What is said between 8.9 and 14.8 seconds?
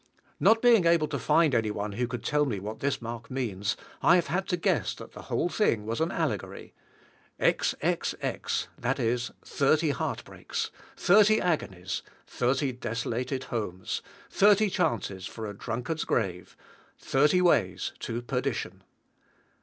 is, thirty heartbreaks. Thirty agonies. Thirty desolated homes. Thirty